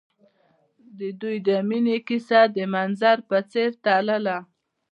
[0.97, 4.37] د دوی د مینې کیسه د منظر په څېر تلله.